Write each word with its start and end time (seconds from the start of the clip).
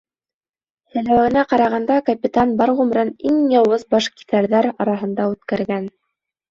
Һөйләүенә 0.95 1.43
ҡарағанда, 1.51 1.99
капитан 2.09 2.55
бар 2.63 2.73
ғүмерен 2.81 3.15
иң 3.33 3.39
яуыз 3.55 3.87
башкиҫәрҙәр 3.95 4.75
араһында 4.77 5.33
үткәргән. 5.37 5.93